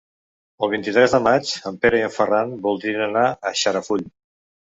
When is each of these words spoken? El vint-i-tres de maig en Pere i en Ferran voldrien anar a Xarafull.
El 0.67 0.69
vint-i-tres 0.69 1.11
de 1.15 1.17
maig 1.25 1.51
en 1.71 1.75
Pere 1.83 1.99
i 2.01 2.05
en 2.07 2.15
Ferran 2.15 2.55
voldrien 2.65 3.05
anar 3.09 3.27
a 3.51 3.51
Xarafull. 3.65 4.05